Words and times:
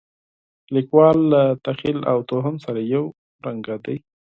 د 0.67 0.69
لیکوال 0.75 1.17
له 1.33 1.41
تخیل 1.65 1.99
او 2.11 2.17
توهم 2.29 2.55
سره 2.65 2.79
یو 2.93 3.03
شان 3.43 3.55
دي. 3.85 3.97